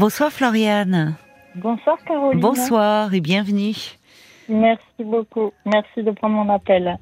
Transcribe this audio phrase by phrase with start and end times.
[0.00, 1.14] Bonsoir Floriane.
[1.56, 2.40] Bonsoir Caroline.
[2.40, 3.74] Bonsoir et bienvenue.
[4.48, 5.52] Merci beaucoup.
[5.66, 6.96] Merci de prendre mon appel.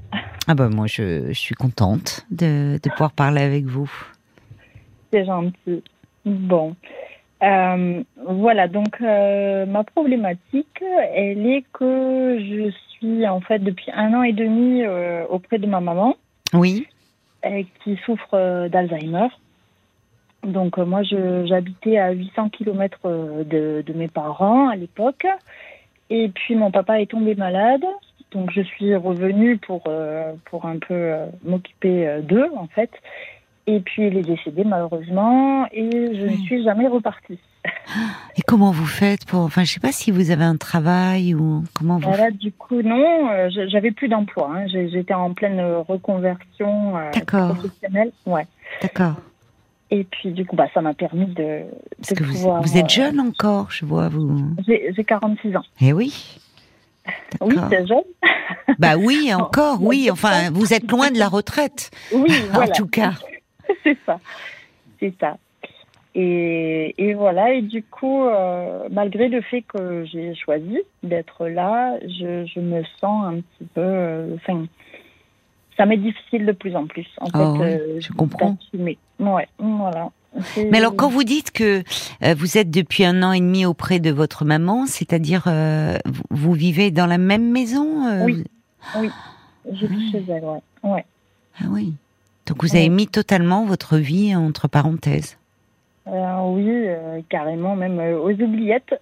[0.49, 3.89] Ah bah moi je, suis contente de, pouvoir parler avec vous.
[5.13, 5.85] C'est gentil.
[6.27, 6.75] Bon.
[7.45, 10.83] Euh, voilà, donc euh, ma problématique,
[11.15, 15.69] elle est que je suis en fait depuis un an et demi euh, auprès de
[15.69, 16.17] ma maman.
[16.53, 16.89] Oui.
[17.85, 19.29] qui souffre d'Alzheimer.
[20.49, 22.99] Donc moi j'habitais à 800 km
[23.45, 25.27] de, de mes parents à l'époque.
[26.11, 27.85] Et puis mon papa est tombé malade.
[28.33, 29.85] Donc je suis revenue pour,
[30.45, 31.13] pour un peu
[31.45, 32.91] m'occuper d'eux en fait.
[33.69, 37.39] Et puis il est décédé malheureusement et je ne suis jamais repartie.
[38.37, 41.65] Et comment vous faites pour Enfin, je sais pas si vous avez un travail ou
[41.75, 42.09] comment vous.
[42.09, 44.51] Voilà, du coup non, euh, j'avais plus d'emploi.
[44.55, 44.67] Hein.
[44.69, 48.13] J'étais en pleine reconversion euh, professionnelle.
[48.27, 48.47] Ouais.
[48.81, 49.17] D'accord.
[49.91, 51.63] Et puis du coup, bah, ça m'a permis de,
[52.11, 52.63] de pouvoir.
[52.63, 54.55] Vous, êtes euh, jeune encore, je vois vous.
[54.67, 55.63] J'ai 46 ans.
[55.81, 56.39] Eh oui.
[57.41, 58.03] Oui, c'est jeune.
[58.79, 60.11] Bah oui, encore, oui.
[60.11, 61.91] Enfin, vous êtes loin de la retraite.
[62.13, 63.13] Oui, en tout cas.
[63.83, 64.19] c'est ça.
[65.01, 65.39] C'est ça.
[66.15, 71.97] Et, et, voilà, et du coup, euh, malgré le fait que j'ai choisi d'être là,
[72.03, 73.81] je, je, me sens un petit peu.
[73.81, 74.67] Euh, enfin,
[75.77, 77.07] ça m'est difficile de plus en plus.
[77.21, 78.57] En oh fait, euh, je comprends.
[79.19, 80.11] Ouais, voilà.
[80.57, 81.83] Mais alors, quand vous dites que
[82.35, 85.49] vous êtes depuis un an et demi auprès de votre maman, c'est-à-dire
[86.31, 88.45] vous, vivez dans la même maison Oui,
[88.97, 89.11] oui,
[89.73, 90.63] je vis chez elle, ouais.
[90.85, 91.05] ouais.
[91.61, 91.95] Ah oui.
[92.47, 95.37] Donc vous avez mis totalement votre vie entre parenthèses.
[96.07, 98.95] Euh, oui, euh, carrément, même euh, aux oubliettes.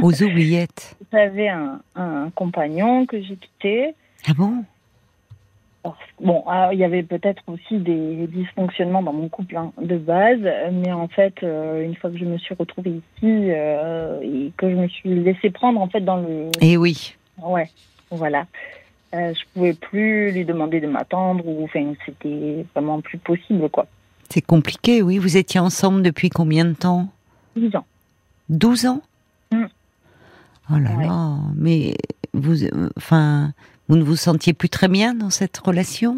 [0.00, 0.96] Aux oubliettes.
[1.12, 3.94] J'avais un, un, compagnon que j'ai quitté.
[4.28, 4.64] Ah bon?
[6.20, 10.40] Bon, ah, il y avait peut-être aussi des dysfonctionnements dans mon couple hein, de base,
[10.72, 14.88] mais en fait, une fois que je me suis retrouvée ici et que je me
[14.88, 16.50] suis laissée prendre en fait dans le.
[16.62, 17.14] Eh oui.
[17.42, 17.68] Ouais,
[18.10, 18.46] voilà.
[19.14, 23.86] Euh, je pouvais plus lui demander de m'attendre ou enfin c'était vraiment plus possible quoi.
[24.28, 25.18] C'est compliqué, oui.
[25.18, 27.08] Vous étiez ensemble depuis combien de temps?
[27.56, 27.86] 12 ans.
[28.48, 29.02] 12 ans?
[29.52, 29.64] Mm.
[30.70, 31.94] Oh là là, mais
[32.32, 32.64] vous,
[32.96, 33.52] enfin,
[33.88, 36.16] vous ne vous sentiez plus très bien dans cette relation?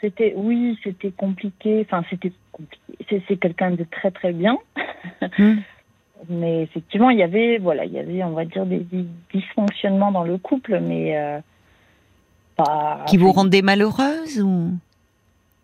[0.00, 1.86] C'était, oui, c'était compliqué.
[1.86, 3.22] Enfin, c'était compliqué.
[3.28, 4.58] C'est, quelqu'un de très très bien.
[5.38, 5.54] Mm.
[6.28, 8.86] mais effectivement, il y avait, voilà, il y avait, on va dire, des,
[9.32, 11.38] dysfonctionnements dans le couple, mais euh,
[13.06, 14.72] qui vous rendait malheureuse ou?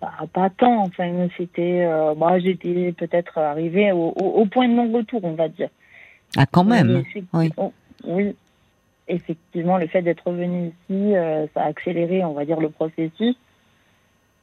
[0.00, 0.82] Pas, tant.
[0.82, 1.84] Enfin, c'était.
[1.84, 5.69] Euh, moi, j'étais peut-être arrivée au, point de non-retour, on va dire.
[6.37, 7.05] Ah, quand même.
[7.34, 7.53] Oui.
[7.56, 7.72] Oh,
[8.05, 8.34] oui.
[9.10, 13.37] Effectivement, le fait d'être revenu ici, euh, ça a accéléré, on va dire, le processus.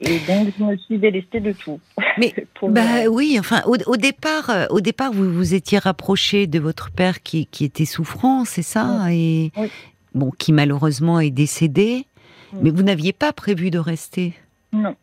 [0.02, 1.80] Et donc, je me suis délestée de tout.
[2.18, 6.92] Mais bah oui, enfin, au, départ, euh, au départ, vous vous étiez rapproché de votre
[6.92, 9.52] père qui, qui était souffrant, c'est ça, et
[10.14, 12.06] bon, qui malheureusement est décédé.
[12.62, 14.34] Mais vous n'aviez pas prévu de rester?
[14.72, 14.96] Non.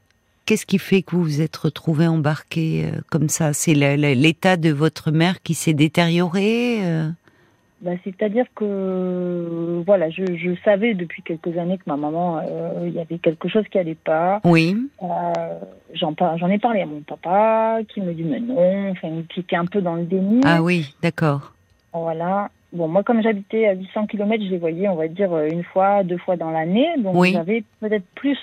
[0.46, 3.52] Qu'est-ce qui fait que vous vous êtes retrouvé embarqué euh, comme ça?
[3.54, 7.10] C'est l'état de votre mère qui s'est détérioré euh?
[7.84, 12.98] Bah, C'est-à-dire que voilà, je, savais depuis quelques années que ma maman, euh, il y
[12.98, 14.40] avait quelque chose qui allait pas.
[14.44, 14.74] Oui.
[15.92, 19.66] J'en ai parlé à mon papa, qui me dit mais non, enfin, qui était un
[19.66, 20.40] peu dans le déni.
[20.44, 21.52] Ah oui, d'accord.
[21.92, 22.48] Voilà.
[22.72, 25.62] Bon, moi, comme j'habitais à 800 km, je les voyais, on va dire, euh, une
[25.62, 26.88] fois, deux fois dans l'année.
[26.98, 28.38] Donc, j'avais peut-être plus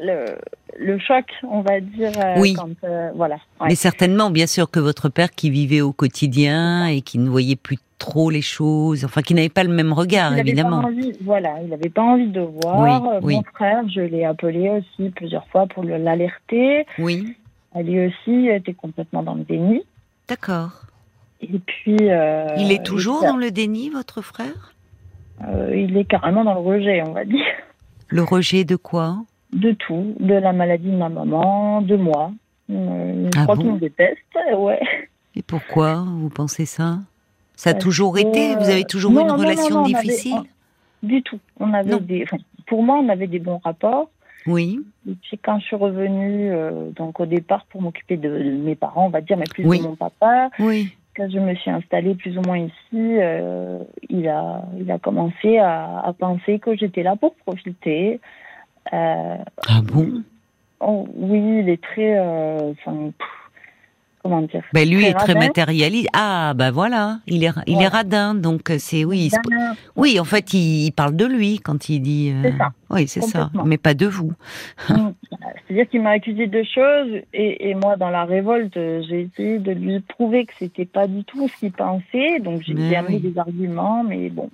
[0.00, 0.36] le,
[0.78, 2.12] le, choc, on va dire.
[2.18, 2.56] Euh, oui.
[2.84, 3.36] Euh, voilà.
[3.64, 7.56] Mais certainement, bien sûr, que votre père qui vivait au quotidien et qui ne voyait
[7.56, 10.82] plus trop les choses, enfin, qui n'avait pas le même regard, il évidemment.
[10.82, 13.20] Pas envie, voilà, il n'avait pas envie de voir.
[13.22, 16.86] Mon frère, je l'ai appelé aussi plusieurs fois pour l'alerter.
[16.98, 17.36] Oui.
[17.76, 19.82] Lui aussi était complètement dans le déni.
[20.28, 20.70] D'accord.
[21.40, 21.96] Et puis.
[22.02, 24.74] Euh, il est toujours dans le déni, votre frère?
[25.46, 27.44] euh, Il est carrément dans le rejet, on va dire.
[28.08, 29.18] Le rejet de quoi?
[29.54, 32.32] De tout, de la maladie de ma maman, de moi.
[32.70, 34.18] Euh, je ah crois qu'il me déteste,
[34.56, 34.80] ouais.
[35.36, 36.98] Et pourquoi vous pensez ça?
[37.56, 40.42] Ça a toujours été Vous avez toujours eu une relation difficile?
[41.02, 41.38] Du tout.
[41.60, 42.24] On avait des,
[42.66, 44.10] pour moi, on avait des bons rapports.
[44.46, 44.80] Oui.
[45.08, 46.50] Et puis quand je suis revenue,
[46.96, 49.96] donc au départ pour m'occuper de, mes parents, on va dire, mais plus de mon
[49.96, 50.50] papa.
[50.58, 53.78] Oui quand je me suis installée plus ou moins ici, euh,
[54.08, 58.20] il, a, il a commencé à, penser que j'étais là pour profiter.
[58.92, 59.36] Euh,
[59.68, 60.22] ah bon?
[60.80, 62.18] Oh, Oui, il est très.
[62.18, 62.72] Euh,
[64.22, 64.62] comment dire?
[64.72, 66.08] Ben Lui est très matérialiste.
[66.12, 69.30] Ah, ben voilà, il est, il est radin, donc euh, c'est oui.
[69.96, 72.34] Oui, en fait, il, parle de lui quand il dit.
[72.58, 72.72] Ça.
[72.90, 74.32] Oui, c'est ça, mais pas de vous.
[74.88, 75.12] Mm.
[75.66, 79.72] C'est-à-dire qu'il m'a accusé de choses, et, et, moi, dans la révolte, j'ai essayé de
[79.72, 84.04] lui prouver que c'était pas du tout ce qu'il pensait, donc j'ai amené des arguments,
[84.04, 84.50] mais bon.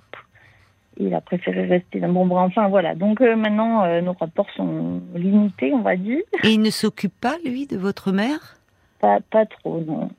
[1.01, 2.43] Il a préféré rester dans bon bras.
[2.43, 2.95] Enfin, voilà.
[2.95, 6.21] Donc euh, maintenant, nos rapports sont limités, on va dire.
[6.43, 8.57] Et il ne s'occupe pas, lui, de votre mère?
[8.99, 10.09] Pas, pas trop, non.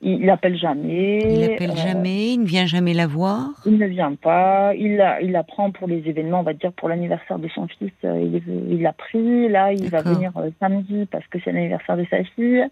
[0.00, 1.18] Il n'appelle jamais.
[1.18, 3.48] Il n'appelle euh, jamais, il ne vient jamais la voir?
[3.66, 4.72] Il ne vient pas.
[4.76, 7.90] Il la, il prend pour les événements, on va dire pour l'anniversaire de son fils.
[8.04, 9.48] Euh, il l'a pris.
[9.48, 12.64] Là, il va venir euh, samedi parce que c'est l'anniversaire de sa fille.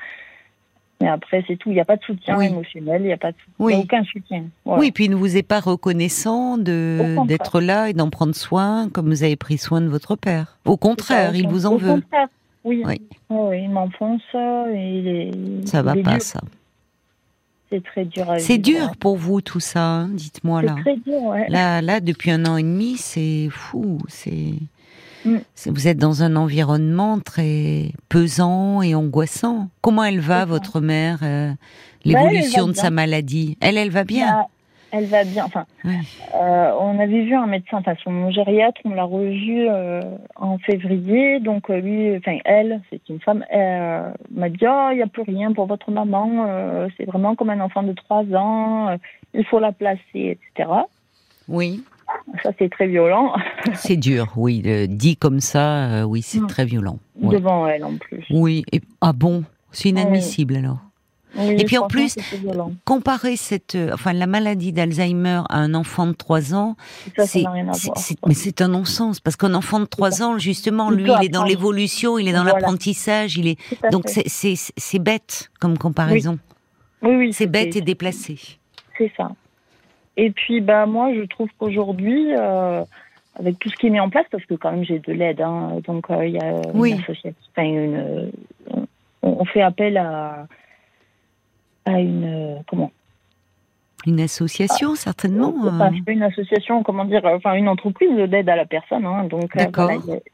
[1.00, 1.70] Mais après, c'est tout.
[1.70, 4.44] Il n'y a pas de soutien émotionnel, il n'y a pas aucun soutien.
[4.64, 9.08] Oui, puis il ne vous est pas reconnaissant d'être là et d'en prendre soin comme
[9.08, 10.58] vous avez pris soin de votre père.
[10.64, 11.94] Au contraire, il vous en au veut.
[11.94, 12.28] Contraire.
[12.64, 12.82] Oui.
[12.84, 12.98] Oui,
[13.30, 15.68] oui il m'enfonce et il est.
[15.68, 16.40] Ça va pas, ça.
[17.70, 18.26] C'est très dur.
[18.38, 20.76] C'est dur pour vous tout ça, hein, dites-moi là.
[20.76, 21.48] C'est très dur, ouais.
[21.48, 23.98] Là, là, depuis un an et demi, c'est fou.
[24.08, 24.54] C'est.
[25.26, 25.38] Mm.
[25.66, 29.68] Vous êtes dans un environnement très pesant et angoissant.
[29.80, 31.56] Comment elle va, votre mère euh, bah,
[32.04, 33.58] L'évolution de sa maladie?
[33.60, 34.26] Elle, elle va bien?
[34.26, 34.46] Bah,
[34.92, 35.44] elle va bien.
[35.44, 40.00] Enfin, euh, on avait vu un médecin, enfin son gériatre, on l'a revu euh,
[40.36, 41.40] en février.
[41.40, 45.22] Donc lui, enfin elle, c'est une femme, elle m'a dit oh il n'y a plus
[45.22, 46.88] rien pour votre maman.
[46.96, 48.96] c'est vraiment comme un enfant de 3 ans.
[49.34, 50.70] il faut la placer, etc.
[51.48, 51.82] Oui.
[52.42, 53.34] Ça c'est très violent.
[53.74, 54.62] c'est dur, oui.
[54.88, 56.46] dit comme ça, oui, c'est mm.
[56.46, 56.98] très violent.
[57.16, 58.24] Devant elle en plus.
[58.30, 58.64] Oui.
[58.72, 60.78] Et, ah bon, c'est inadmissible alors
[61.38, 62.16] et puis en plus,
[62.84, 66.76] comparer cette, euh, enfin la maladie d'Alzheimer à un enfant de 3 ans,
[67.24, 67.44] c'est,
[68.26, 71.44] mais c'est un non-sens parce qu'un enfant de 3 ans, justement, lui, il est dans
[71.44, 73.58] l'évolution, il est dans l'apprentissage, il est
[73.90, 76.38] donc c'est bête comme comparaison.
[77.02, 78.38] Oui, oui, c'est bête et déplacé.
[78.96, 79.30] C'est ça.
[80.16, 82.34] Et puis bah moi, je trouve qu'aujourd'hui.
[82.34, 82.82] Euh,
[83.38, 85.42] avec tout ce qui est mis en place, parce que quand même j'ai de l'aide,
[85.42, 88.32] hein, donc euh, il y a une association, enfin une,
[89.20, 90.46] on fait appel à,
[91.84, 92.90] à une comment?
[94.06, 95.52] Une association ah, certainement.
[95.62, 96.12] Enfin, euh.
[96.12, 99.04] une association, comment dire, enfin une entreprise d'aide à la personne.
[99.04, 99.54] Hein, donc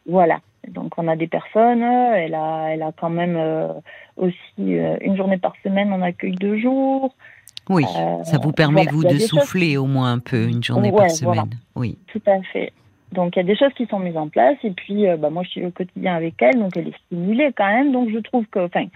[0.07, 0.39] voilà,
[0.69, 1.83] Donc on a des personnes.
[1.83, 3.37] Elle a, elle a quand même
[4.17, 7.17] aussi une journée par semaine en accueil de jour.
[7.69, 7.85] Oui,
[8.25, 11.51] ça vous permet vous de souffler au moins un peu une journée par semaine.
[11.77, 11.99] Oui.
[12.09, 12.73] Tout à fait.
[13.13, 15.43] Donc il y a des choses qui sont mises en place et puis bah, moi
[15.45, 17.93] je suis au quotidien avec elle, donc elle est stimulée quand même.
[17.93, 18.87] Donc je trouve que, enfin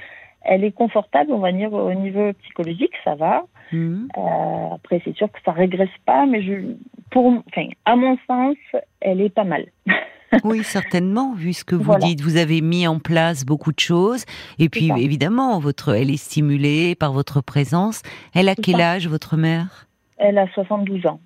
[0.46, 3.44] elle est confortable, on va dire, au niveau psychologique, ça va.
[3.72, 4.08] Mhm.
[4.16, 6.74] Euh, après, c'est sûr que ça régresse pas, mais je,
[7.10, 8.56] pour, enfin, à mon sens,
[9.00, 9.66] elle est pas mal.
[10.44, 12.20] oui, certainement, vu ce que vous dites.
[12.20, 14.25] Vous avez mis en place beaucoup de choses.
[14.58, 18.02] Et puis, évidemment, votre, elle est stimulée par votre présence.
[18.34, 19.87] Elle a quel âge, votre mère?
[20.19, 21.20] Elle a 72 ans.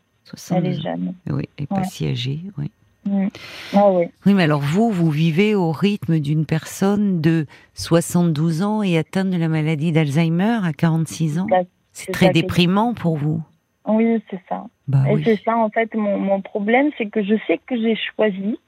[0.51, 1.15] elle est jeune.
[1.29, 2.71] Oui, et pas si âgée, oui.
[3.07, 3.29] Mm.
[3.73, 4.09] Ah oui.
[4.27, 9.39] mais alors vous, vous vivez au rythme d'une personne de 72 ans et atteinte de
[9.39, 11.47] la maladie d'Alzheimer à 46 ans?
[11.49, 11.63] Bah,
[11.93, 13.43] c'est très déprimant pour vous.
[13.87, 14.67] Oui, c'est ça.
[14.87, 17.97] Bah et c'est ça, en fait, mon, mon problème, c'est que je sais que j'ai
[18.15, 18.59] choisi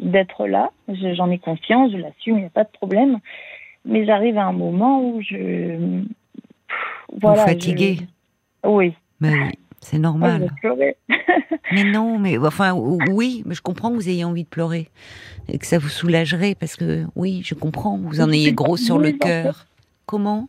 [0.00, 0.70] d'être là.
[0.88, 3.18] J'en ai conscience, je l'assume, il n'y a pas de problème.
[3.84, 6.02] Mais j'arrive à un moment où je.
[7.20, 7.98] Voilà, vous fatigué
[8.64, 8.94] Oui.
[9.20, 9.52] Bah oui.
[9.82, 10.50] C'est normal.
[11.72, 14.88] mais non, mais enfin oui, mais je comprends que vous ayez envie de pleurer
[15.48, 18.98] et que ça vous soulagerait parce que oui, je comprends, vous en ayez gros sur
[18.98, 19.66] le cœur.
[20.06, 20.48] Comment?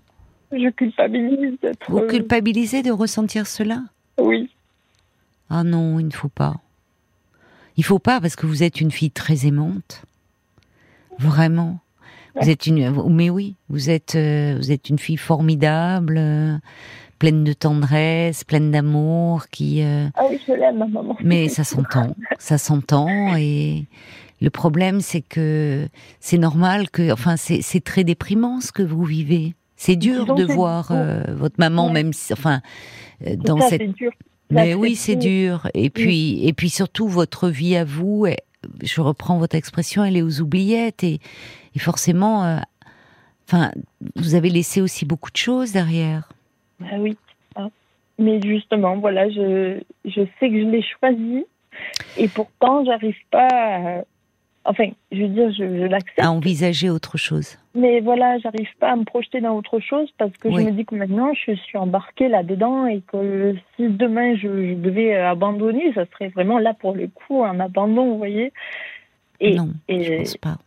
[0.51, 1.89] Je culpabilise d'être.
[1.89, 3.81] Vous culpabilisez de ressentir cela?
[4.19, 4.51] Oui.
[5.49, 6.55] Ah non, il ne faut pas.
[7.77, 10.03] Il faut pas parce que vous êtes une fille très aimante.
[11.19, 11.79] Vraiment.
[12.39, 16.15] Vous êtes une, mais oui, vous êtes, euh, vous êtes une fille formidable.
[16.17, 16.57] Euh,
[17.19, 19.83] pleine de tendresse, pleine d'amour, qui.
[19.83, 21.15] Euh, ah oui, je l'aime, ma maman.
[21.23, 23.85] Mais ça s'entend, ça s'entend et.
[24.41, 25.87] Le problème, c'est que
[26.19, 29.53] c'est normal que, enfin, c'est très déprimant ce que vous vivez.
[29.77, 30.91] C'est dur de voir
[31.29, 32.59] votre maman, même si, enfin,
[33.37, 33.93] dans cette.
[33.93, 34.11] Dur.
[34.53, 35.67] Mais oui, c'est dur.
[35.73, 38.27] Et puis, et puis surtout votre vie à vous.
[38.81, 41.19] je reprends votre expression, elle est aux oubliettes et,
[41.75, 42.59] et forcément,
[43.47, 43.71] enfin,
[44.15, 46.29] vous avez laissé aussi beaucoup de choses derrière.
[46.81, 47.17] Ah oui.
[48.19, 51.45] Mais justement, voilà, je, je sais que je l'ai choisi
[52.17, 54.03] et pourtant, j'arrive pas à...
[54.65, 56.19] Enfin, je veux dire, je, l'accepte.
[56.19, 57.57] À envisager autre chose.
[57.75, 60.85] Mais voilà, j'arrive pas à me projeter dans autre chose parce que je me dis
[60.85, 66.29] que maintenant, je suis embarquée là-dedans et que si demain je, devais abandonner, ça serait
[66.29, 68.53] vraiment là pour le coup un abandon, vous voyez.
[69.39, 70.57] Et, non, et, je pense pas.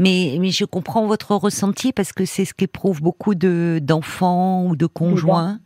[0.00, 4.76] Mais, mais je comprends votre ressenti parce que c'est ce qu'éprouvent beaucoup de d'enfants ou
[4.76, 5.60] de conjoints,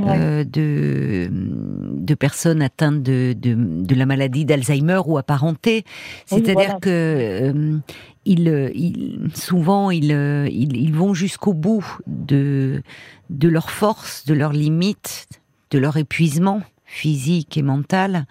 [0.00, 5.84] euh, de de personnes atteintes de de, de la maladie d'Alzheimer ou apparentée.
[6.26, 7.78] C'est-à-dire que euh,
[8.26, 10.10] ils, souvent ils,
[10.50, 12.82] ils, ils vont jusqu'au bout de
[13.30, 15.28] de leur force, de leurs limites,
[15.70, 18.26] de leur épuisement physique et mental,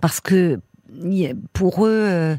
[0.00, 0.60] parce que
[1.52, 2.36] pour eux, euh,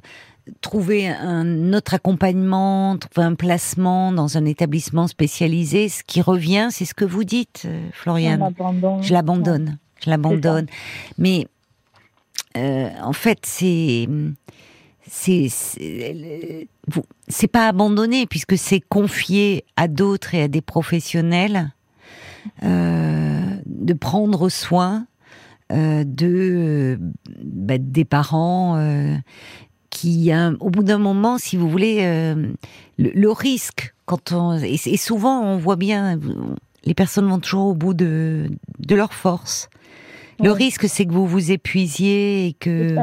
[0.62, 6.86] trouver un autre accompagnement, trouver un placement dans un établissement spécialisé, ce qui revient, c'est
[6.86, 8.54] ce que vous dites, euh, Floriane.
[9.02, 10.68] Je l'abandonne, je l'abandonne.
[11.18, 11.48] Mais
[12.58, 14.08] euh, en fait, c'est
[15.08, 15.50] c'est
[17.52, 21.72] pas abandonné puisque c'est confié à d'autres et à des professionnels
[22.62, 25.06] de prendre soin
[25.72, 26.98] euh, de
[27.44, 28.78] bah, des parents
[30.06, 32.52] euh, qui, au bout d'un moment, si vous voulez, euh,
[32.98, 36.20] le, risque quand on et, souvent on voit bien
[36.84, 39.70] les personnes vont toujours au bout de de leur force.
[40.44, 42.96] Le risque, c'est que vous vous épuisiez et que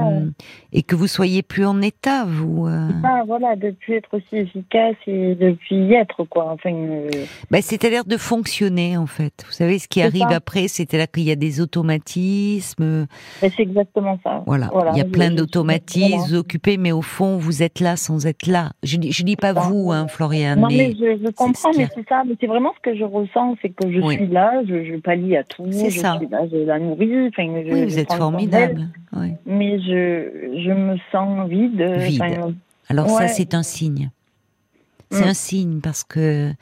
[0.73, 2.67] et que vous soyez plus en état, vous.
[2.67, 2.89] Euh...
[3.27, 6.53] voilà, de plus être aussi efficace et de plus y être, quoi.
[6.53, 6.73] Enfin.
[6.73, 7.09] Euh...
[7.51, 9.45] Bah, c'est-à-dire de fonctionner, en fait.
[9.47, 13.07] Vous savez, ce qui arrive après, c'est là qu'il y a des automatismes.
[13.41, 14.43] C'est exactement ça.
[14.47, 14.71] Voilà.
[14.93, 18.73] Il y a plein d'automatismes occupés, mais au fond, vous êtes là sans être là.
[18.83, 20.61] Je je dis pas vous, hein, Floriane.
[20.61, 22.23] Non, mais, je, je, comprends, mais c'est ça.
[22.27, 25.37] Mais c'est vraiment ce que je ressens, c'est que je suis là, je, je pallie
[25.37, 25.67] à tout.
[25.71, 26.19] C'est ça.
[26.19, 27.29] Suis là, je la nourris.
[27.29, 28.89] Enfin, oui, vous êtes formidable.
[29.17, 29.33] Oui.
[29.47, 31.83] Mais je je me sens vide.
[31.83, 32.57] Vide.
[32.89, 34.11] Alors ça, c'est un signe.
[35.11, 35.29] C'est mm.
[35.29, 36.53] un signe parce que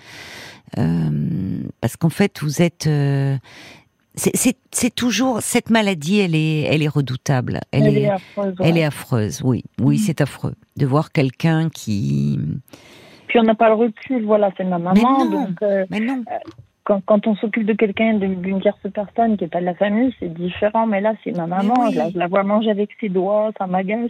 [0.78, 2.86] euh, parce qu'en fait, vous êtes.
[2.86, 3.36] Euh,
[4.14, 7.60] c'est toujours cette maladie, elle est, elle est redoutable.
[7.70, 8.54] Elle, est, affreuse.
[8.60, 9.98] Elle est affreuse, oui, oui, mm.
[9.98, 12.40] c'est affreux de voir quelqu'un qui.
[13.26, 14.94] Puis on n'a pas le recul, voilà, c'est ma maman.
[15.24, 16.24] Mais non, euh, mais non
[16.86, 20.14] quand, quand on s'occuppe de quelqu'un, d'une tierce personne qui n'est pas de la famille,
[20.20, 20.86] c'est différent.
[20.86, 21.90] Mais là, c'est ma maman.
[21.90, 24.08] Je, la, vois manger avec ses doigts, ça m'agace.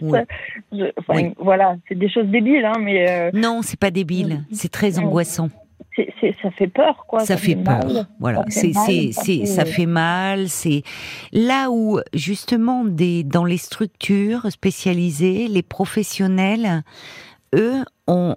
[1.39, 3.09] Voilà, c'est des choses débiles, hein, mais.
[3.09, 4.43] Euh, non, c'est pas débile.
[4.51, 5.49] C'est très angoissant.
[6.43, 7.21] ça fait peur, quoi.
[7.21, 8.05] Ça, fait, peur.
[8.19, 10.47] Voilà, c'est, c'est, ça fait mal.
[10.47, 10.83] C'est
[11.33, 16.83] là où justement des dans les structures spécialisées, les professionnels,
[17.55, 18.35] eux, ont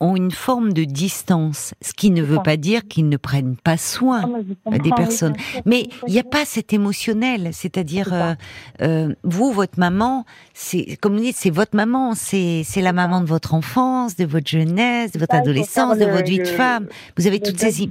[0.00, 3.76] ont une forme de distance, ce qui ne veut pas dire qu'ils ne prennent pas
[3.76, 4.30] soin
[4.66, 5.34] ah, des personnes.
[5.64, 8.34] Mais il n'y a pas cet émotionnel, c'est-à-dire euh,
[8.82, 13.20] euh, vous, votre maman, c'est comme vous dites, c'est votre maman, c'est c'est la maman
[13.20, 16.86] de votre enfance, de votre jeunesse, de votre adolescence, de votre vie de femme.
[17.16, 17.88] Vous avez toutes ces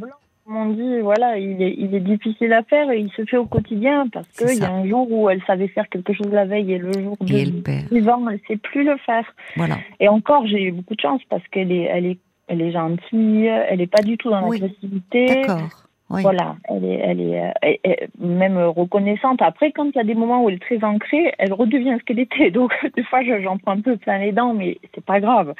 [0.48, 3.46] on dit, voilà, il est, il est difficile à faire et il se fait au
[3.46, 6.74] quotidien parce qu'il y a un jour où elle savait faire quelque chose la veille
[6.74, 9.26] et le jour suivant, elle ne sait plus le faire.
[9.56, 9.78] Voilà.
[10.00, 13.46] Et encore, j'ai eu beaucoup de chance parce qu'elle est, elle est, elle est gentille,
[13.46, 15.26] elle n'est pas du tout dans l'agressivité.
[15.26, 15.86] D'accord.
[16.08, 19.42] Voilà, elle est, elle est, même reconnaissante.
[19.42, 22.04] Après, quand il y a des moments où elle est très ancrée, elle redevient ce
[22.04, 22.52] qu'elle était.
[22.52, 25.56] Donc, des fois, j'en prends un peu plein les dents, mais c'est pas grave.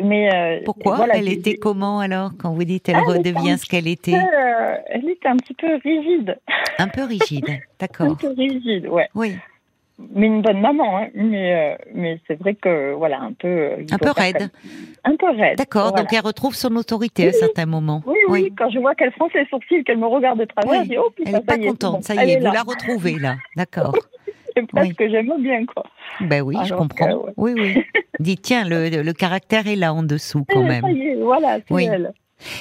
[0.00, 4.14] Mais euh, pourquoi Elle était comment alors quand vous dites elle, redevient ce qu'elle était
[4.14, 6.38] euh, Elle était un petit peu rigide.
[6.78, 7.46] Un peu rigide,
[7.80, 8.12] d'accord.
[8.12, 9.08] un peu rigide, ouais.
[9.14, 9.36] Oui.
[10.14, 11.08] Mais une bonne maman, hein.
[11.14, 13.72] mais euh, mais c'est vrai que voilà un peu.
[13.90, 14.50] Un peu raide.
[15.04, 15.58] Un peu raide.
[15.58, 18.02] D'accord, donc elle retrouve son autorité à certains moments.
[18.06, 20.88] Oui, oui, Quand je vois qu'elle fronce les sourcils, qu'elle me regarde de travers, je
[20.88, 23.94] dis oh putain, Elle n'est pas contente, ça y est, vous la retrouvez là, d'accord.
[24.54, 25.84] c'est presque que j'aime bien quoi.
[26.20, 27.26] Ben oui, je comprends.
[27.36, 27.84] Oui, oui.
[28.20, 30.84] Dis, tiens, le, le, caractère est là en dessous quand même.
[31.22, 31.84] voilà, c'est oui.
[31.90, 32.12] elle.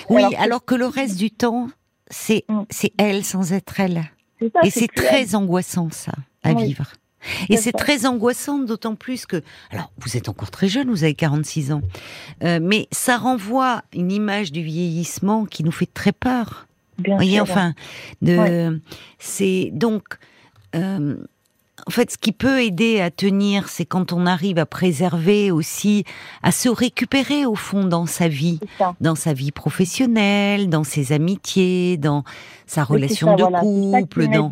[0.09, 0.75] Oui, alors que...
[0.75, 1.67] le reste du temps,
[2.09, 2.61] c'est mm.
[2.69, 4.03] c'est elle sans être elle.
[4.63, 6.93] Et c'est très angoissant ça à vivre.
[7.49, 11.13] Et c'est très angoissant, d'autant plus que, alors vous êtes encore très jeune, vous avez
[11.13, 11.81] 46 ans,
[12.43, 16.67] euh, mais ça renvoie une image du vieillissement qui nous fait très peur.
[16.97, 17.73] Bien voyez, enfin,
[18.21, 18.79] de,
[19.19, 20.03] c'est donc.
[20.75, 21.17] Euh,
[21.85, 26.03] en fait, ce qui peut aider à tenir, c'est quand on arrive à préserver aussi,
[26.43, 28.59] à se récupérer au fond dans sa vie,
[28.99, 32.23] dans sa vie professionnelle, dans ses amitiés, dans
[32.65, 34.51] sa relation de couple, dans.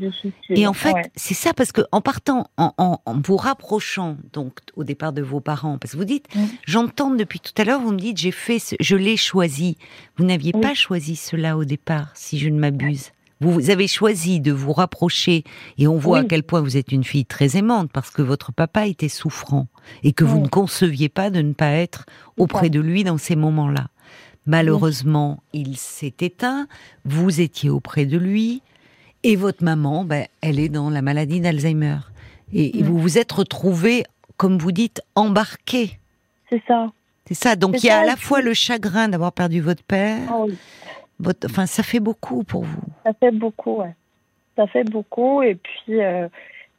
[0.50, 4.60] Et en fait, c'est ça parce que en partant, en, en, en, vous rapprochant donc
[4.76, 6.28] au départ de vos parents, parce que vous dites,
[6.66, 9.78] j'entends depuis tout à l'heure, vous me dites, j'ai fait, ce, je l'ai choisi.
[10.18, 13.12] Vous n'aviez pas choisi cela au départ, si je ne m'abuse.
[13.42, 15.46] Vous avez choisi de vous rapprocher
[15.78, 18.52] et on voit à quel point vous êtes une fille très aimante parce que votre
[18.52, 19.68] papa était souffrant
[20.04, 22.06] et que vous ne conceviez pas de ne pas être
[22.36, 23.88] auprès de lui dans ces moments-là.
[24.46, 26.68] Malheureusement, il s'est éteint,
[27.06, 28.62] vous étiez auprès de lui
[29.24, 31.98] et votre maman, ben, elle est dans la maladie d'Alzheimer.
[32.52, 34.04] Et, vous vous êtes retrouvé,
[34.38, 36.00] comme vous dites, embarqué.
[36.50, 36.92] C'est ça.
[37.28, 37.56] C'est ça.
[37.56, 40.28] Donc il y a à la fois le chagrin d'avoir perdu votre père.
[40.30, 40.46] Ah
[41.20, 42.82] votre, enfin, ça fait beaucoup pour vous.
[43.04, 43.96] Ça fait beaucoup, ouais.
[44.56, 45.42] Ça fait beaucoup.
[45.42, 46.28] Et puis, euh,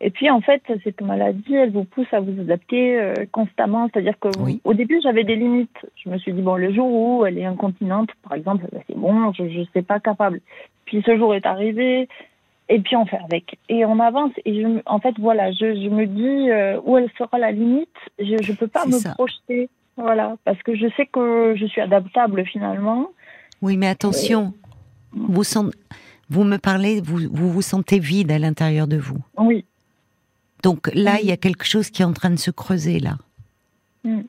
[0.01, 3.89] et puis en fait, cette maladie, elle vous pousse à vous adapter euh, constamment.
[3.93, 4.29] C'est-à-dire que
[4.65, 5.87] au début, j'avais des limites.
[6.03, 8.97] Je me suis dit bon, le jour où elle est incontinente, par exemple, bah, c'est
[8.97, 10.41] bon, je ne suis pas capable.
[10.87, 12.09] Puis ce jour est arrivé.
[12.73, 13.59] Et puis on fait avec.
[13.69, 14.33] Et on avance.
[14.45, 17.89] Et je, en fait, voilà, je, je me dis euh, où elle sera la limite.
[18.19, 19.69] Je ne peux pas me projeter.
[19.97, 23.11] Voilà, parce que je sais que je suis adaptable finalement.
[23.63, 24.55] Oui, mais attention,
[25.13, 25.43] vous,
[26.31, 29.19] vous me parlez, vous, vous vous sentez vide à l'intérieur de vous.
[29.39, 29.65] Oui.
[30.63, 33.19] Donc là, il y a quelque chose qui est en train de se creuser là.
[34.05, 34.21] Mm.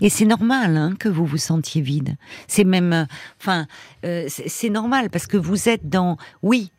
[0.00, 2.16] Et c'est normal hein, que vous vous sentiez vide.
[2.48, 3.04] C'est même, euh,
[3.40, 3.66] enfin,
[4.04, 6.70] euh, c'est normal parce que vous êtes dans, oui,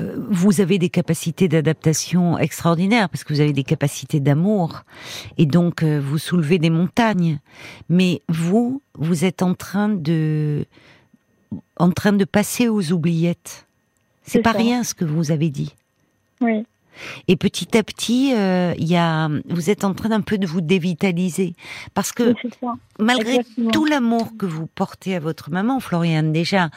[0.00, 4.82] euh, vous avez des capacités d'adaptation extraordinaires parce que vous avez des capacités d'amour
[5.38, 7.38] et donc vous soulevez des montagnes.
[7.88, 10.66] Mais vous, vous êtes en train de,
[11.76, 13.66] en train de passer aux oubliettes.
[14.24, 15.74] C'est pas rien ce que vous avez dit.
[16.40, 16.64] Oui.
[17.28, 20.60] Et petit à petit, euh, y a, vous êtes en train d'un peu de vous
[20.60, 21.54] dévitaliser.
[21.94, 22.34] Parce que
[22.98, 23.40] malgré
[23.72, 26.70] tout l'amour que vous portez à votre maman, Floriane, déjà,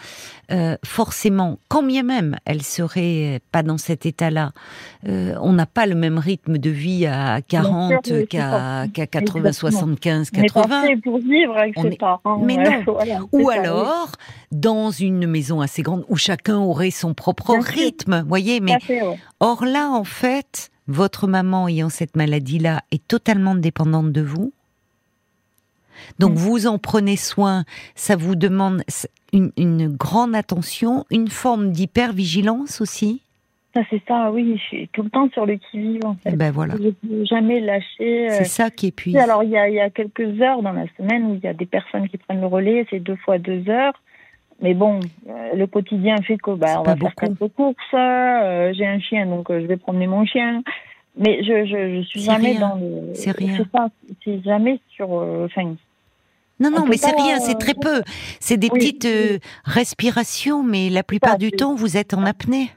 [0.52, 4.52] euh, forcément, quand bien même elle serait pas dans cet état-là,
[5.08, 10.84] euh, on n'a pas le même rythme de vie à 40 qu'à 80, 75, 80.
[10.90, 12.40] On pour vivre avec ses parents.
[12.40, 12.84] Mais non.
[13.32, 14.12] Ou alors,
[14.52, 18.60] dans une maison assez grande où chacun aurait son propre rythme, voyez.
[18.60, 18.78] Mais
[19.40, 24.54] or là, en fait, votre maman ayant cette maladie-là est totalement dépendante de vous.
[26.20, 26.36] Donc mm.
[26.36, 27.64] vous en prenez soin,
[27.96, 28.84] ça vous demande
[29.34, 33.22] une, grande attention, une forme d'hypervigilance aussi.
[33.74, 36.36] Ça c'est ça, oui, je suis tout le temps sur le qui-vive en fait.
[36.36, 36.76] Ben voilà.
[36.78, 38.30] Je ne jamais lâcher.
[38.30, 39.16] Euh, c'est ça qui épuise.
[39.16, 41.48] Alors il y, a, il y a quelques heures dans la semaine où il y
[41.48, 44.00] a des personnes qui prennent le relais, c'est deux fois deux heures.
[44.62, 47.76] Mais bon, euh, le quotidien fait que bah, on va faire quelques courses.
[47.96, 50.62] Euh, j'ai un chien, donc je vais promener mon chien.
[51.16, 53.14] Mais je, je, je suis jamais dans le.
[53.14, 53.58] C'est rien.
[54.24, 55.12] C'est jamais sur.
[55.12, 55.76] Enfin,
[56.60, 58.04] non, non, mais c'est rien, c'est très peu.
[58.40, 62.72] C'est des petites euh, respirations, mais la plupart du temps, vous êtes en apnée.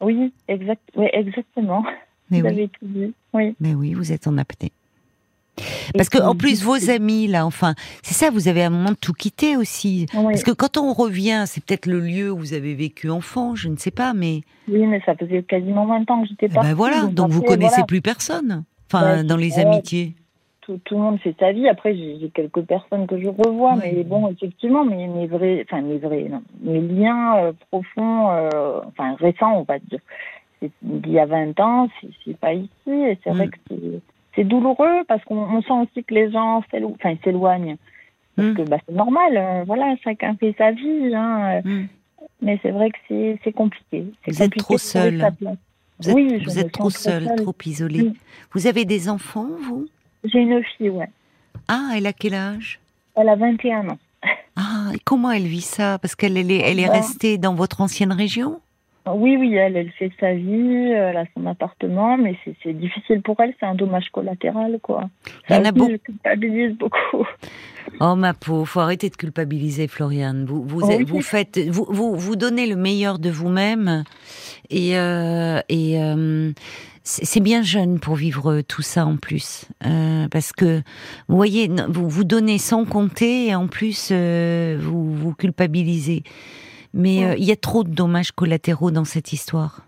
[0.00, 1.84] Oui, exact, oui exactement.
[2.30, 2.52] Mais vous oui.
[2.52, 3.12] avez tout dit.
[3.32, 3.54] Oui.
[3.60, 4.72] Mais oui, vous êtes en apnée.
[5.94, 8.96] Parce que en plus vos amis là, enfin, c'est ça, vous avez un moment de
[8.96, 10.06] tout quitter aussi.
[10.12, 13.68] Parce que quand on revient, c'est peut-être le lieu où vous avez vécu enfant, je
[13.68, 14.40] ne sais pas, mais.
[14.68, 16.60] Oui, mais ça faisait quasiment 20 ans que j'étais pas.
[16.62, 18.64] Eh ben voilà, donc, vous connaissez plus personne.
[18.90, 20.14] Enfin, dans les amitiés
[20.84, 21.68] tout, le monde fait sa vie.
[21.68, 25.98] Après, j'ai quelques personnes que je revois, mais bon, effectivement, mes, mes vrais, enfin mes
[25.98, 30.00] vrais, non, mes liens euh, profonds, euh, enfin récents, on va dire,
[30.60, 31.88] il y a 20 ans,
[32.24, 33.50] c'est pas ici, et c'est vrai mm.
[33.50, 34.00] que c'est
[34.44, 37.76] douloureux parce qu'on sent aussi que les gens s'éloignent.
[38.36, 38.54] Parce mm.
[38.54, 41.86] que bah, c'est normal, euh, voilà, chacun fait sa vie, hein, mm.
[42.42, 44.06] mais c'est vrai que c'est compliqué.
[44.26, 45.26] Vous êtes trop seul.
[46.00, 48.12] Vous êtes, oui, vous êtes trop seul, trop isolé.
[48.52, 49.88] Vous avez des enfants, vous?
[50.22, 51.08] J'ai une fille, ouais.
[51.66, 52.78] Ah, elle a quel âge?
[53.16, 53.98] Elle a 21 ans.
[54.54, 55.98] Ah, et comment elle vit ça?
[55.98, 56.92] Parce qu'elle est, elle est bah.
[56.92, 58.60] restée dans votre ancienne région?
[59.14, 63.40] Oui, oui, elle, elle fait sa vie, elle a son appartement, mais c'est difficile pour
[63.40, 65.08] elle, c'est un dommage collatéral, quoi.
[65.48, 65.90] Il y en a beaucoup.
[65.90, 67.26] Je culpabilise beaucoup.
[68.00, 70.44] Oh ma peau, faut arrêter de culpabiliser, Floriane.
[70.44, 74.04] Vous, vous, oh, vous faites, vous, vous, vous, donnez le meilleur de vous-même,
[74.70, 76.52] et, euh, et euh,
[77.02, 80.82] c'est bien jeune pour vivre tout ça en plus, euh, parce que
[81.28, 86.22] vous voyez, vous vous donnez sans compter et en plus vous vous culpabilisez.
[86.94, 89.82] Mais euh, il y a trop de dommages collatéraux dans cette histoire.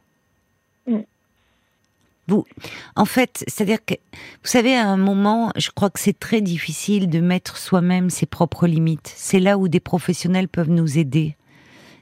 [2.28, 2.46] Vous,
[2.94, 7.10] en fait, c'est-à-dire que vous savez, à un moment, je crois que c'est très difficile
[7.10, 9.12] de mettre soi-même ses propres limites.
[9.16, 11.34] C'est là où des professionnels peuvent nous aider,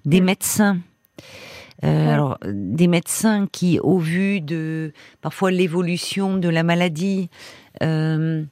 [0.05, 0.81] des médecins.
[1.83, 7.31] Euh, alors, des médecins qui, au vu de parfois l'évolution de la maladie,
[7.83, 8.45] euh,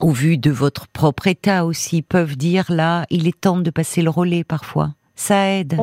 [0.00, 4.02] au vu de votre propre état aussi, peuvent dire là, il est temps de passer
[4.02, 4.95] le relais parfois.
[5.16, 5.74] Ça aide.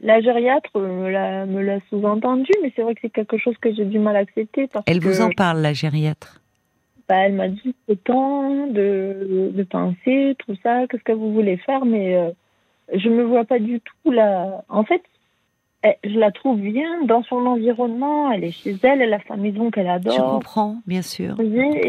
[0.00, 3.84] la, gériatre euh, me l'a sous-entendu, mais c'est vrai que c'est quelque chose que j'ai
[3.84, 4.68] du mal à accepter.
[4.86, 6.40] elle vous en parle, la gériatre?
[7.08, 11.58] Bah, Elle m'a dit c'est temps de, de, penser, tout ça, qu'est-ce que vous voulez
[11.58, 12.30] faire, mais euh,
[12.92, 14.64] je me vois pas du tout là.
[14.68, 15.02] En fait,
[15.84, 18.32] eh, je la trouve bien dans son environnement.
[18.32, 20.12] Elle est chez elle, elle a sa maison qu'elle adore.
[20.12, 21.36] Je comprends, bien sûr.
[21.38, 21.88] Je,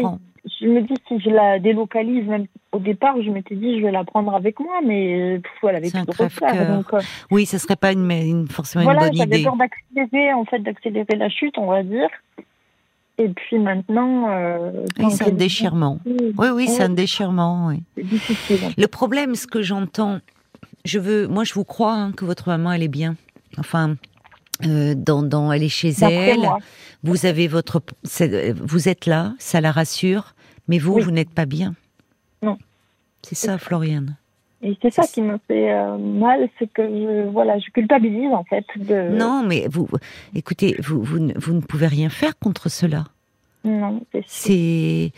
[0.66, 4.04] me dis si je la délocalise, même au départ, je m'étais dit je vais la
[4.04, 6.76] prendre avec moi, mais pff, elle avait tout refaire.
[6.76, 9.16] Donc, euh, oui, ce serait pas une, une forcément une bonne idée.
[9.16, 12.08] Voilà, j'avais peur d'accélérer, en fait, d'accélérer la chute, on va dire.
[13.16, 14.28] Et puis maintenant.
[14.30, 16.00] Euh, c'est un déchirement.
[16.04, 17.68] Oui, oui, c'est un déchirement.
[17.68, 17.82] Oui.
[17.96, 18.58] C'est difficile.
[18.76, 20.18] Le problème, ce que j'entends,
[20.84, 23.14] je veux, moi, je vous crois hein, que votre maman, elle est bien.
[23.56, 23.94] Enfin,
[24.66, 26.48] euh, dans, dans, elle est chez elle.
[27.04, 27.80] Vous avez votre,
[28.54, 30.33] vous êtes là, ça la rassure.
[30.68, 31.74] Mais vous, vous n'êtes pas bien.
[32.42, 32.58] Non.
[33.22, 34.16] C'est ça, Floriane.
[34.62, 38.44] Et c'est ça qui me fait euh, mal, c'est que je, voilà, je culpabilise en
[38.44, 38.64] fait.
[38.76, 39.14] De...
[39.14, 39.86] Non, mais vous,
[40.34, 43.04] écoutez, vous, vous, vous ne pouvez rien faire contre cela.
[43.64, 45.12] Non, c'est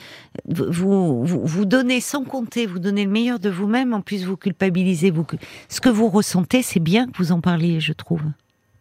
[0.49, 3.93] vous, vous, vous donnez sans compter, vous donnez le meilleur de vous-même.
[3.93, 5.11] En plus, vous culpabilisez.
[5.11, 5.27] Vous,
[5.69, 8.23] ce que vous ressentez, c'est bien que vous en parliez, je trouve.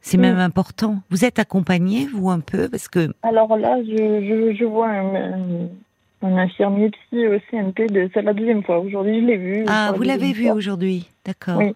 [0.02, 1.00] C'est même important.
[1.10, 3.12] Vous êtes accompagné, vous, un peu, parce que.
[3.24, 5.68] Alors là, je, je, je vois un,
[6.22, 8.80] un infirmier psy au CNP, de, c'est la deuxième fois.
[8.80, 9.66] Aujourd'hui, je l'ai vu.
[9.68, 11.58] Ah, vous l'avez vu aujourd'hui, d'accord.
[11.58, 11.76] Oui.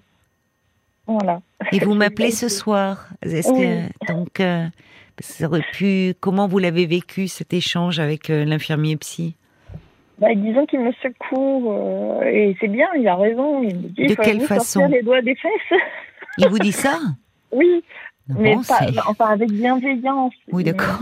[1.07, 1.41] Voilà.
[1.71, 3.09] Et vous m'appelez ce soir.
[3.21, 4.65] Est-ce que, donc, euh,
[5.19, 6.13] ça aurait pu.
[6.19, 9.35] Comment vous l'avez vécu cet échange avec euh, l'infirmier psy?
[10.19, 13.63] Bah, disons qu'il me secoue euh, et c'est bien, il a raison.
[13.63, 14.85] Il me dit, de quelle façon?
[14.87, 15.79] les doigts des fesses.
[16.37, 16.99] Il vous dit ça?
[17.51, 17.83] Oui,
[18.27, 20.35] mais enfin avec bienveillance.
[20.51, 20.99] Oui, d'accord.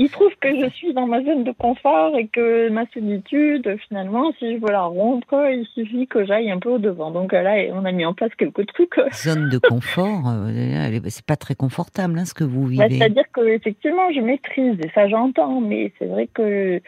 [0.00, 4.32] Il trouve que je suis dans ma zone de confort et que ma solitude, finalement,
[4.38, 7.10] si je veux la rompre, il suffit que j'aille un peu au devant.
[7.10, 8.94] Donc là, on a mis en place quelques trucs.
[9.12, 12.98] Zone de confort, euh, c'est pas très confortable, hein, ce que vous bah, vivez.
[12.98, 16.80] C'est-à-dire que effectivement, je maîtrise et ça j'entends, mais c'est vrai que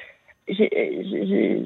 [0.48, 1.64] j'ai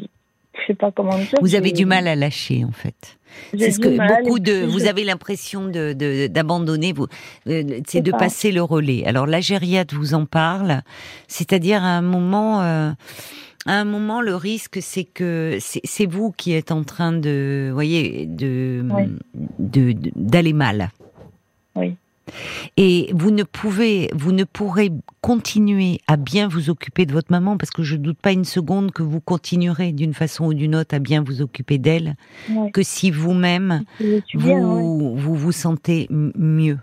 [0.61, 1.39] je sais pas comment dire.
[1.41, 3.19] Vous avez du mal à lâcher en fait.
[3.57, 4.65] C'est ce que beaucoup de.
[4.65, 5.93] Vous avez l'impression de
[6.29, 6.93] d'abandonner.
[6.93, 7.07] Vous,
[7.49, 9.05] euh, c'est de passer le relais.
[9.07, 10.83] Alors la gériade vous en parle.
[11.29, 12.63] C'est-à-dire à un moment.
[12.63, 12.91] Euh,
[13.67, 18.27] à un moment, le risque, c'est que c'est vous qui êtes en train de, voyez,
[18.27, 18.85] de
[20.15, 20.91] d'aller mal.
[21.75, 21.97] Oui.
[22.77, 27.57] Et vous ne pouvez, vous ne pourrez continuer à bien vous occuper de votre maman
[27.57, 30.95] parce que je doute pas une seconde que vous continuerez d'une façon ou d'une autre
[30.95, 32.17] à bien vous occuper d'elle
[32.73, 33.85] que si vous-même
[34.35, 36.79] vous, vous, vous sentez mieux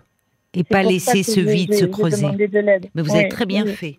[0.54, 2.26] et pas laisser ce vide se creuser.
[2.94, 3.98] Mais vous avez très bien fait.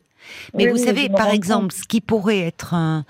[0.53, 3.05] Mais vous savez, par exemple, ce qui pourrait être un,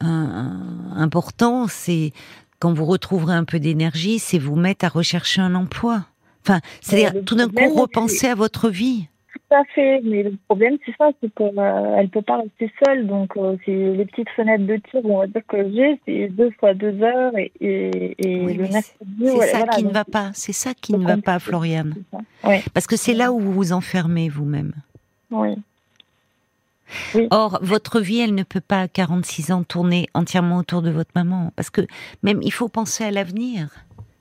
[0.00, 2.12] important, c'est
[2.60, 6.04] quand vous retrouverez un peu d'énergie, c'est vous mettre à rechercher un emploi.
[6.44, 9.08] Enfin, c'est-à-dire tout d'un coup repenser à votre vie.
[9.32, 12.72] Tout à fait, mais le problème c'est ça, c'est qu'elle euh, ne peut pas rester
[12.84, 16.28] seule, donc euh, c'est les petites fenêtres de tir, on va dire que j'ai, c'est
[16.28, 20.74] deux fois deux heures et, et, le C'est ça qui ne va pas, c'est ça
[20.74, 21.94] qui ne va pas, Floriane.
[22.74, 24.72] Parce que c'est là où vous vous enfermez vous-même.
[25.30, 25.56] Oui.
[27.30, 31.10] Or, votre vie, elle ne peut pas à 46 ans tourner entièrement autour de votre
[31.14, 31.82] maman, parce que
[32.22, 33.68] même il faut penser à l'avenir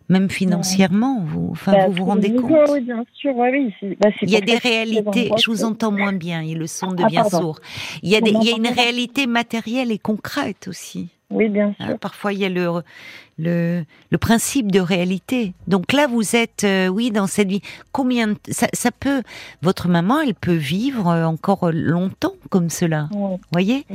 [0.10, 3.74] même financièrement, vous, enfin, bah, vous vous rendez compte Oui, bien sûr, oui.
[4.00, 7.24] Bah, il y a des réalités, je vous entends moins bien, et le son devient
[7.26, 7.60] ah, sourd.
[8.04, 11.10] Il y, a des, il y a une réalité matérielle et concrète aussi.
[11.30, 12.00] Oui, bien hein, sûr.
[12.00, 12.82] parfois, il y a le,
[13.38, 15.54] le, le, principe de réalité.
[15.68, 17.62] Donc là, vous êtes, euh, oui, dans cette vie.
[17.92, 19.24] Combien ça, ça, peut,
[19.62, 23.10] votre maman, elle peut vivre euh, encore longtemps comme cela,
[23.52, 23.86] voyez?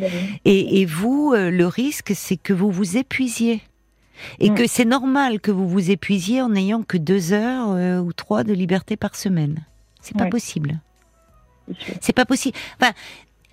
[0.44, 3.62] Et, et, vous, euh, le risque, c'est que vous vous épuisiez
[4.39, 4.55] et mm.
[4.55, 8.45] que c'est normal que vous vous épuisiez en n'ayant que deux heures euh, ou trois
[8.45, 9.65] de liberté par semaine.
[10.01, 10.81] C'est pas possible.
[12.01, 12.57] C'est pas possible.
[12.81, 12.93] Enfin,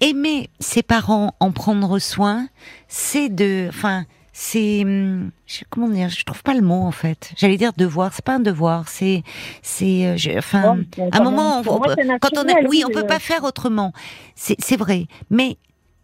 [0.02, 2.48] aimer ses parents, en prendre soin,
[2.88, 5.32] c'est de, enfin, c'est, hum,
[5.70, 7.32] comment dire, je trouve pas le mot en fait.
[7.36, 9.24] J'allais dire devoir, c'est pas un devoir, c'est,
[9.62, 10.80] c'est, euh, enfin,
[11.12, 13.94] à un moment, quand on est, oui, on peut pas faire autrement.
[14.36, 15.58] C'est vrai, mais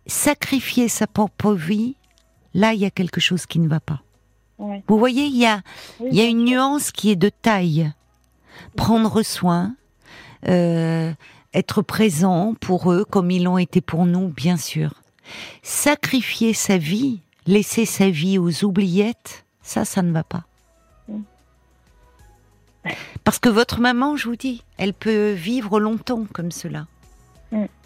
[0.05, 1.95] sacrifier sa propre vie,
[2.53, 4.01] là, il y a quelque chose qui ne va pas.
[4.57, 5.61] Vous voyez, il y a,
[5.99, 7.91] il y a une nuance qui est de taille.
[8.75, 9.75] Prendre soin,
[10.47, 11.11] euh,
[11.53, 14.93] être présent pour eux comme ils l'ont été pour nous, bien sûr.
[15.63, 20.45] Sacrifier sa vie, laisser sa vie aux oubliettes, ça, ça ne va pas.
[23.23, 26.85] Parce que votre maman, je vous dis, elle peut vivre longtemps comme cela.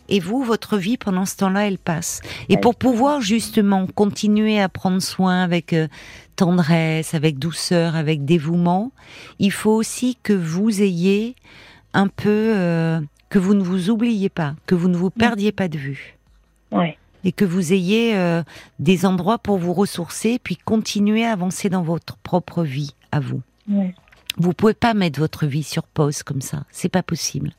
[0.09, 2.21] Et vous, votre vie pendant ce temps-là, elle passe.
[2.49, 5.87] Et pour pouvoir justement continuer à prendre soin avec euh,
[6.39, 8.93] tendresse, avec douceur, avec dévouement,
[9.39, 11.35] il faut aussi que vous ayez
[11.93, 15.67] un peu, euh, que vous ne vous oubliez pas, que vous ne vous perdiez pas
[15.67, 16.17] de vue.
[17.25, 18.41] Et que vous ayez euh,
[18.79, 23.41] des endroits pour vous ressourcer, puis continuer à avancer dans votre propre vie, à vous.
[23.67, 23.93] Ouais.
[24.37, 27.51] Vous pouvez pas mettre votre vie sur pause comme ça, c'est pas possible.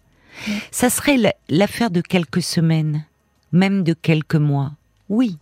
[0.70, 1.18] Ça serait
[1.50, 3.04] l'affaire de quelques semaines,
[3.52, 4.72] même de quelques mois.
[5.10, 5.36] Oui,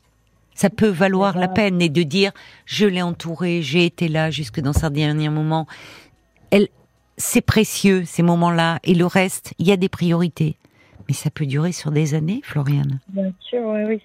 [0.58, 2.32] ça peut valoir la peine et de dire
[2.66, 5.68] je l'ai entouré, j'ai été là jusque dans sa dernier moment.
[6.50, 6.66] Elle,
[7.16, 10.56] c'est précieux ces moments-là et le reste, il y a des priorités.
[11.06, 12.98] mais ça peut durer sur des années, Floriane.
[13.08, 14.02] Bien sûr, oui, oui.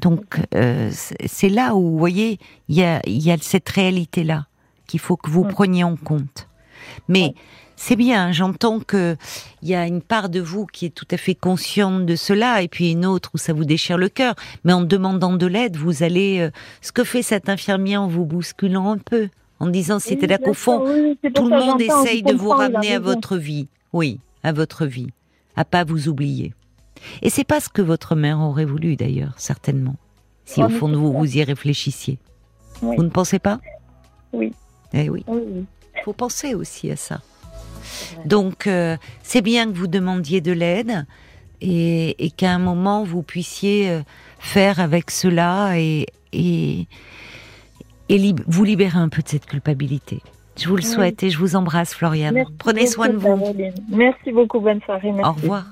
[0.00, 4.46] Donc euh, c'est là où, vous voyez, il y a, y a cette réalité-là
[4.88, 6.48] qu'il faut que vous preniez en compte.
[7.06, 7.34] Mais
[7.82, 9.16] c'est bien, j'entends que
[9.60, 12.62] il y a une part de vous qui est tout à fait consciente de cela,
[12.62, 14.36] et puis une autre où ça vous déchire le cœur.
[14.62, 18.24] Mais en demandant de l'aide, vous allez, euh, ce que fait cette infirmière en vous
[18.24, 20.78] bousculant un peu, en disant c'était là qu'au fond,
[21.34, 25.08] tout le monde essaye de vous ramener à votre vie, oui, à votre vie,
[25.56, 26.54] à pas vous oublier.
[27.20, 29.96] Et c'est pas ce que votre mère aurait voulu d'ailleurs, certainement,
[30.44, 32.20] si au fond de vous vous y réfléchissiez.
[32.80, 33.58] Vous ne pensez pas?
[34.32, 34.52] Oui.
[34.94, 35.24] Eh oui.
[35.28, 37.20] Il faut penser aussi à ça.
[38.24, 41.06] Donc, euh, c'est bien que vous demandiez de l'aide
[41.60, 44.00] et, qu'à un moment, vous puissiez euh,
[44.38, 46.86] faire avec cela et, et,
[48.46, 50.20] vous libérer un peu de cette culpabilité.
[50.58, 52.44] Je vous le souhaite et je vous embrasse, Floriane.
[52.58, 53.54] Prenez soin de vous.
[53.88, 55.10] Merci beaucoup, bonne soirée.
[55.24, 55.64] Au revoir.